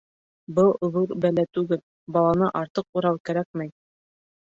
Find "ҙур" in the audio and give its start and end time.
0.95-1.11